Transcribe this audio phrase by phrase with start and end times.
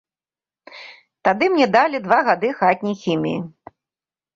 [1.29, 3.39] Тады мне далі два гады хатняй хіміі.